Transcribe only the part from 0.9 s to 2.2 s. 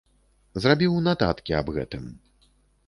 нататкі аб гэтым.